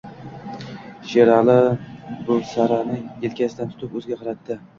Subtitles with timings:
[1.09, 1.57] Sherali
[2.31, 4.61] Buvsarani elkasidan tutib o`ziga qaratdi